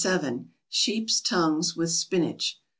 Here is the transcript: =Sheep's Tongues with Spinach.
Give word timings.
=Sheep's 0.67 1.21
Tongues 1.21 1.75
with 1.75 1.91
Spinach. 1.91 2.59